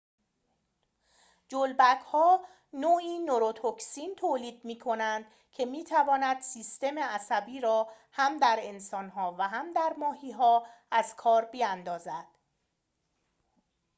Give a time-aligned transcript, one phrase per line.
[1.47, 9.67] جلبک‌ها نوعی نوروتوکسین تولید می‌کنند که می‌تواند سیستم عصبی را هم در انسان‌ها و هم
[9.97, 12.27] ماهی‌ها از کار بیاندازد